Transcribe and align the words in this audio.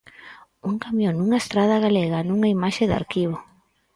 Un 0.69 0.75
camión 0.83 1.13
nunha 1.15 1.41
estrada 1.43 1.81
galega, 1.85 2.19
nunha 2.21 2.51
imaxe 2.55 2.83
de 2.89 2.95
arquivo. 3.01 3.37